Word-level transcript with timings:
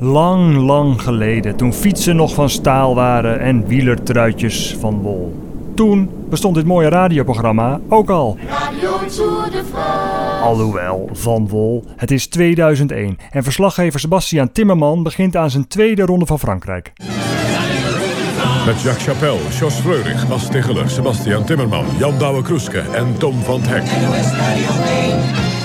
Lang, 0.00 0.56
lang 0.56 1.02
geleden, 1.02 1.56
toen 1.56 1.72
fietsen 1.72 2.16
nog 2.16 2.34
van 2.34 2.50
staal 2.50 2.94
waren 2.94 3.40
en 3.40 3.66
wielertruitjes 3.66 4.76
van 4.80 5.00
wol. 5.00 5.36
Toen 5.74 6.10
bestond 6.28 6.54
dit 6.54 6.66
mooie 6.66 6.88
radioprogramma 6.88 7.80
ook 7.88 8.10
al. 8.10 8.38
Radio 8.48 8.90
Tour 9.16 9.50
de 9.50 9.62
France. 9.72 10.42
Alhoewel, 10.42 11.08
van 11.12 11.48
wol. 11.48 11.84
Het 11.96 12.10
is 12.10 12.26
2001 12.26 13.18
en 13.30 13.42
verslaggever 13.42 14.00
Sebastian 14.00 14.52
Timmerman 14.52 15.02
begint 15.02 15.36
aan 15.36 15.50
zijn 15.50 15.68
tweede 15.68 16.02
ronde 16.02 16.26
van 16.26 16.38
Frankrijk. 16.38 16.92
Met 18.66 18.82
Jacques 18.82 19.04
Chapelle, 19.06 19.38
Jos 19.58 19.74
Freurig, 19.74 20.28
Bas 20.28 20.46
Tegeler, 20.50 20.90
Sebastian 20.90 21.44
Timmerman, 21.44 21.84
Jan 21.98 22.18
Douwe-Kroeske 22.18 22.80
en 22.80 23.18
Tom 23.18 23.42
van 23.42 23.60
het 23.60 23.70
Hek. 23.70 25.57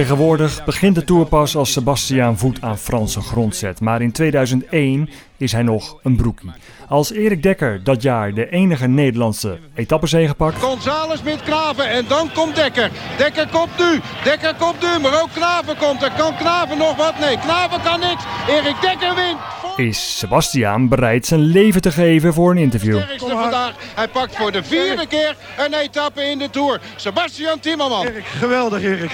Tegenwoordig 0.00 0.64
begint 0.64 0.94
de 0.94 1.04
Tour 1.04 1.26
pas 1.26 1.56
als 1.56 1.72
Sebastiaan 1.72 2.38
voet 2.38 2.62
aan 2.62 2.78
Franse 2.78 3.20
grond 3.20 3.56
zet. 3.56 3.80
Maar 3.80 4.02
in 4.02 4.12
2001 4.12 5.08
is 5.36 5.52
hij 5.52 5.62
nog 5.62 5.96
een 6.02 6.16
broekie. 6.16 6.50
Als 6.88 7.12
Erik 7.12 7.42
Dekker 7.42 7.84
dat 7.84 8.02
jaar 8.02 8.34
de 8.34 8.50
enige 8.50 8.86
Nederlandse 8.86 9.58
etappezege 9.74 10.34
pakt... 10.34 10.62
González 10.62 11.22
met 11.22 11.42
Knaven 11.42 11.88
en 11.88 12.04
dan 12.08 12.30
komt 12.32 12.54
Dekker. 12.54 12.90
Dekker 13.18 13.48
komt 13.48 13.78
nu. 13.78 14.00
Dekker 14.24 14.54
komt 14.54 14.80
nu, 14.80 15.00
maar 15.02 15.22
ook 15.22 15.28
Knaven 15.34 15.76
komt 15.76 16.02
er. 16.02 16.12
Kan 16.12 16.36
Knaven 16.36 16.78
nog 16.78 16.96
wat? 16.96 17.18
Nee, 17.18 17.38
Knaven 17.38 17.82
kan 17.82 18.00
niks. 18.00 18.24
Erik 18.48 18.80
Dekker 18.80 19.14
wint. 19.14 19.38
Is 19.76 20.18
Sebastiaan 20.18 20.88
bereid 20.88 21.26
zijn 21.26 21.40
leven 21.40 21.80
te 21.80 21.92
geven 21.92 22.34
voor 22.34 22.50
een 22.50 22.58
interview? 22.58 23.00
Vandaag. 23.16 23.74
Hij 23.94 24.08
pakt 24.08 24.36
voor 24.36 24.52
de 24.52 24.62
vierde 24.62 25.06
keer 25.06 25.36
een 25.58 25.74
etappe 25.74 26.22
in 26.22 26.38
de 26.38 26.50
Tour. 26.50 26.80
Sebastian 26.96 27.60
Timmerman. 27.60 28.06
Erik, 28.06 28.24
geweldig 28.24 28.82
Erik. 28.82 29.10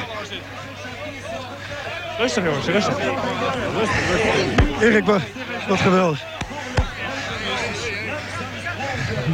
Rustig 2.18 2.44
jongens, 2.44 2.66
rustig. 2.66 2.94
Erik, 4.80 5.04
wat, 5.04 5.20
wat 5.68 5.80
geweldig. 5.80 6.24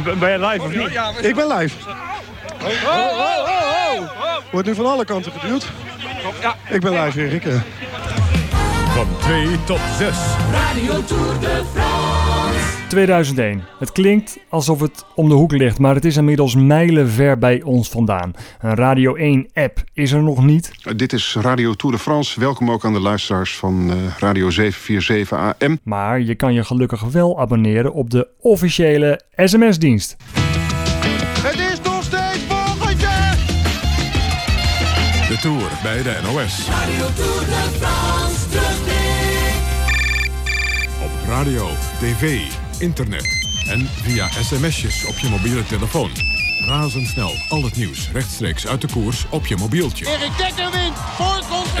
Ben 0.03 0.19
ben 0.19 0.31
je 0.31 0.39
live 0.39 0.63
of 0.63 0.75
niet? 0.75 1.25
Ik 1.25 1.35
ben 1.35 1.47
live. 1.47 1.75
Wordt 4.51 4.67
nu 4.67 4.75
van 4.75 4.85
alle 4.85 5.05
kanten 5.05 5.31
geduwd. 5.31 5.71
Ik 6.69 6.81
ben 6.81 7.03
live 7.03 7.21
Erik. 7.21 7.43
Van 8.93 9.07
2 9.19 9.63
tot 9.63 9.79
6. 9.97 10.15
Radio 10.51 11.03
Tour 11.03 11.39
de 11.39 11.61
France. 11.73 11.82
2001. 12.93 13.63
Het 13.79 13.91
klinkt 13.91 14.37
alsof 14.49 14.79
het 14.79 15.05
om 15.15 15.29
de 15.29 15.35
hoek 15.35 15.51
ligt, 15.51 15.79
maar 15.79 15.95
het 15.95 16.05
is 16.05 16.17
inmiddels 16.17 16.55
mijlen 16.55 17.09
ver 17.09 17.37
bij 17.37 17.61
ons 17.61 17.89
vandaan. 17.89 18.33
Een 18.59 18.75
Radio 18.75 19.15
1-app 19.17 19.83
is 19.93 20.11
er 20.11 20.23
nog 20.23 20.43
niet. 20.43 20.71
Dit 20.95 21.13
is 21.13 21.35
Radio 21.39 21.73
Tour 21.73 21.95
de 21.95 22.01
France. 22.01 22.39
Welkom 22.39 22.71
ook 22.71 22.85
aan 22.85 22.93
de 22.93 22.99
luisteraars 22.99 23.55
van 23.55 23.89
eh, 23.89 23.95
Radio 24.19 24.49
747 24.49 25.37
AM. 25.37 25.79
Maar 25.83 26.21
je 26.21 26.35
kan 26.35 26.53
je 26.53 26.63
gelukkig 26.63 27.01
wel 27.01 27.39
abonneren 27.39 27.93
op 27.93 28.09
de 28.09 28.27
officiële 28.39 29.21
sms-dienst. 29.35 30.15
Het 31.41 31.59
is 31.59 31.81
nog 31.83 32.03
steeds 32.03 32.39
volgende. 32.47 33.07
De 35.27 35.37
Tour 35.41 35.71
bij 35.83 36.03
de 36.03 36.19
NOS. 36.23 36.67
Radio 36.69 37.05
Tour 37.15 37.39
de 37.39 37.69
France. 37.79 38.41
Op 41.03 41.27
radio, 41.27 41.67
tv, 41.99 42.41
internet 42.83 43.45
en 43.67 43.87
via 44.01 44.29
sms'jes 44.29 45.05
op 45.05 45.17
je 45.17 45.29
mobiele 45.29 45.65
telefoon. 45.65 46.11
Razendsnel 46.65 47.31
al 47.49 47.63
het 47.63 47.75
nieuws 47.75 48.09
rechtstreeks 48.11 48.67
uit 48.67 48.81
de 48.81 48.87
koers 48.87 49.25
op 49.29 49.45
je 49.45 49.57
mobieltje. 49.57 50.05
Erik 50.05 50.37
Dekker 50.37 50.71
wint. 50.71 50.95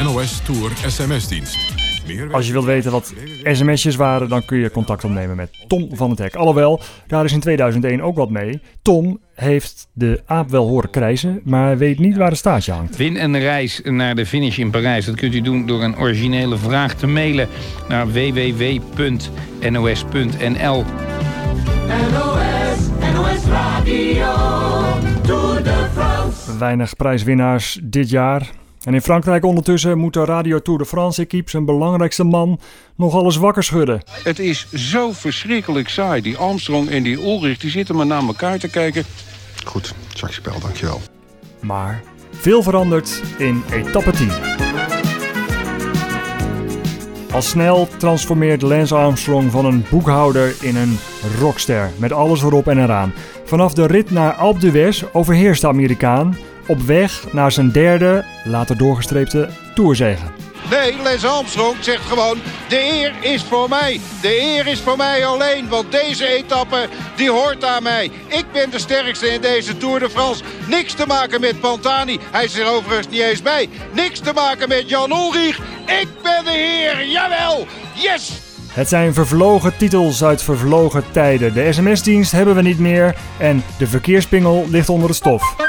NOS 0.03 0.41
Tour 0.45 0.71
SMS-dienst. 0.87 1.82
Als 2.31 2.47
je 2.47 2.51
wilt 2.51 2.65
weten 2.65 2.91
wat 2.91 3.13
sms'jes 3.43 3.95
waren, 3.95 4.29
dan 4.29 4.45
kun 4.45 4.57
je 4.57 4.71
contact 4.71 5.03
opnemen 5.03 5.35
met 5.35 5.49
Tom 5.67 5.89
van 5.91 6.09
het 6.09 6.19
Hek. 6.19 6.35
Alhoewel, 6.35 6.81
daar 7.07 7.25
is 7.25 7.33
in 7.33 7.39
2001 7.39 8.01
ook 8.01 8.15
wat 8.15 8.29
mee. 8.29 8.61
Tom 8.81 9.19
heeft 9.35 9.87
de 9.93 10.21
aap 10.25 10.49
wel 10.49 10.67
horen 10.67 10.89
krijzen, 10.89 11.41
maar 11.43 11.77
weet 11.77 11.99
niet 11.99 12.17
waar 12.17 12.29
het 12.29 12.37
staartje 12.37 12.71
hangt. 12.71 12.97
Win 12.97 13.23
een 13.23 13.39
reis 13.39 13.81
naar 13.83 14.15
de 14.15 14.25
finish 14.25 14.57
in 14.57 14.71
Parijs. 14.71 15.05
Dat 15.05 15.15
kunt 15.15 15.35
u 15.35 15.41
doen 15.41 15.65
door 15.65 15.83
een 15.83 15.97
originele 15.97 16.57
vraag 16.57 16.95
te 16.95 17.07
mailen 17.07 17.47
naar 17.87 18.11
www.nos.nl. 18.11 18.83
NOS, 21.87 22.87
NOS 23.13 23.45
Radio. 23.45 24.33
Tour 25.21 25.63
de 25.63 25.87
France. 25.93 26.57
Weinig 26.57 26.95
prijswinnaars 26.95 27.79
dit 27.83 28.09
jaar. 28.09 28.49
En 28.83 28.93
in 28.93 29.01
Frankrijk 29.01 29.45
ondertussen 29.45 29.97
moet 29.97 30.13
de 30.13 30.25
Radio 30.25 30.61
Tour 30.61 30.79
de 30.79 30.85
France-equipe 30.85 31.49
zijn 31.49 31.65
belangrijkste 31.65 32.23
man 32.23 32.59
nog 32.95 33.13
alles 33.13 33.37
wakker 33.37 33.63
schudden. 33.63 34.01
Het 34.23 34.39
is 34.39 34.67
zo 34.73 35.11
verschrikkelijk 35.11 35.89
saai. 35.89 36.21
Die 36.21 36.37
Armstrong 36.37 36.89
en 36.89 37.03
die 37.03 37.17
Ulrich 37.17 37.57
die 37.57 37.69
zitten 37.69 37.95
maar 37.95 38.05
naar 38.05 38.23
elkaar 38.23 38.59
te 38.59 38.69
kijken. 38.69 39.03
Goed, 39.65 39.93
Jacques 40.09 40.35
Chapelle, 40.35 40.59
dankjewel. 40.59 41.01
Maar 41.61 42.03
veel 42.31 42.63
verandert 42.63 43.21
in 43.37 43.63
etappe 43.71 44.11
10. 44.11 44.29
Al 47.31 47.41
snel 47.41 47.87
transformeert 47.97 48.61
Lance 48.61 48.95
Armstrong 48.95 49.51
van 49.51 49.65
een 49.65 49.85
boekhouder 49.89 50.55
in 50.61 50.75
een 50.75 50.97
rockster 51.39 51.91
met 51.97 52.11
alles 52.11 52.43
erop 52.43 52.67
en 52.67 52.83
eraan. 52.83 53.13
Vanaf 53.45 53.73
de 53.73 53.85
rit 53.85 54.11
naar 54.11 54.33
Alpe 54.33 54.59
d'Huez 54.59 55.03
overheerst 55.11 55.61
de 55.61 55.67
Amerikaan 55.67 56.35
op 56.67 56.81
weg 56.81 57.25
naar 57.31 57.51
zijn 57.51 57.71
derde, 57.71 58.25
later 58.43 58.77
doorgestreepte 58.77 59.49
Tourzege. 59.75 60.25
Nee, 60.69 60.95
Les 61.03 61.25
Armstrong 61.25 61.75
zegt 61.79 62.05
gewoon, 62.05 62.37
de 62.69 62.83
eer 62.83 63.13
is 63.21 63.43
voor 63.43 63.69
mij. 63.69 63.99
De 64.21 64.41
eer 64.41 64.67
is 64.67 64.79
voor 64.79 64.97
mij 64.97 65.25
alleen, 65.25 65.69
want 65.69 65.91
deze 65.91 66.27
etappe, 66.27 66.89
die 67.15 67.31
hoort 67.31 67.63
aan 67.63 67.83
mij. 67.83 68.11
Ik 68.27 68.45
ben 68.51 68.69
de 68.69 68.79
sterkste 68.79 69.27
in 69.27 69.41
deze 69.41 69.77
Tour 69.77 69.99
de 69.99 70.09
France. 70.09 70.43
Niks 70.67 70.93
te 70.93 71.05
maken 71.07 71.41
met 71.41 71.59
Pantani, 71.59 72.19
hij 72.31 72.43
is 72.43 72.57
er 72.57 72.67
overigens 72.67 73.07
niet 73.07 73.21
eens 73.21 73.41
bij. 73.41 73.69
Niks 73.93 74.19
te 74.19 74.33
maken 74.33 74.69
met 74.69 74.89
Jan 74.89 75.11
Ulrich. 75.11 75.57
Ik 75.85 76.07
ben 76.23 76.43
de 76.43 76.51
heer, 76.51 77.07
jawel, 77.07 77.67
yes! 77.93 78.31
Het 78.73 78.89
zijn 78.89 79.13
vervlogen 79.13 79.77
titels 79.77 80.23
uit 80.23 80.43
vervlogen 80.43 81.03
tijden. 81.11 81.53
De 81.53 81.73
sms-dienst 81.73 82.31
hebben 82.31 82.55
we 82.55 82.61
niet 82.61 82.79
meer 82.79 83.15
en 83.39 83.63
de 83.77 83.87
verkeerspingel 83.87 84.65
ligt 84.69 84.89
onder 84.89 85.07
de 85.07 85.15
stof. 85.15 85.62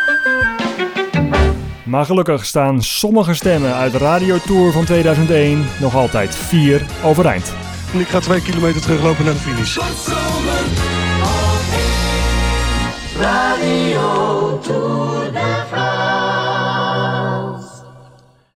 Maar 1.85 2.05
gelukkig 2.05 2.45
staan 2.45 2.83
sommige 2.83 3.35
stemmen 3.35 3.75
uit 3.75 3.93
de 3.93 3.99
radiotour 3.99 4.73
van 4.73 4.85
2001 4.85 5.65
nog 5.81 5.95
altijd 5.95 6.37
vier 6.37 6.83
overeind. 7.03 7.53
En 7.93 8.01
ik 8.01 8.09
ga 8.09 8.21
twee 8.21 8.43
kilometer 8.43 8.81
teruglopen 8.81 9.25
naar 9.25 9.35
de 9.35 9.41
finish. 9.41 9.79
Radio 13.21 14.15
Tour. 14.15 14.24